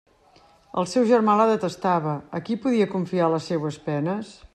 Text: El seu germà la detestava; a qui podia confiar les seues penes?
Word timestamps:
El 0.81 0.87
seu 0.93 1.03
germà 1.11 1.35
la 1.41 1.45
detestava; 1.51 2.15
a 2.39 2.41
qui 2.47 2.57
podia 2.65 2.91
confiar 2.95 3.29
les 3.35 3.51
seues 3.53 3.79
penes? 3.91 4.33